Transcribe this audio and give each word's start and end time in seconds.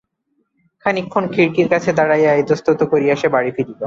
খানিকক্ষণ 0.85 1.23
খিড়কির 1.33 1.67
কাছে 1.69 1.89
দাঁড়াইয়া 1.93 2.31
ইতস্তত 2.35 2.79
করিয়া 2.91 3.15
সে 3.15 3.27
বাড়ি 3.35 3.51
ফিরিল। 3.55 3.77